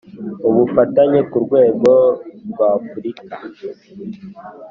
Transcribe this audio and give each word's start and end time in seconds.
Ubufatanye 0.49 1.19
ku 1.29 1.37
rwego 1.45 1.91
rw 2.49 2.57
afurika 2.71 3.35